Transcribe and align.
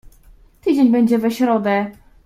"Tydzień 0.61 0.91
będzie 0.91 1.17
we 1.17 1.31
środę..." 1.31 1.91